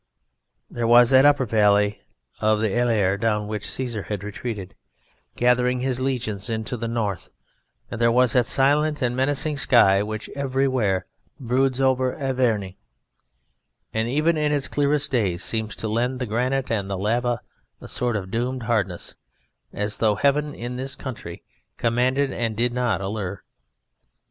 [0.67, 2.01] There was that upper valley
[2.39, 4.73] of the Allier down which Cæsar had retreated,
[5.35, 7.29] gathering his legions into the North,
[7.91, 11.05] and there was that silent and menacing sky which everywhere
[11.39, 12.73] broods over Auvergne,
[13.93, 17.39] and even in its clearest days seems to lend the granite and the lava land
[17.79, 19.15] a sort of doomed hardness,
[19.71, 21.43] as though Heaven in this country
[21.77, 23.43] commanded and did not allure.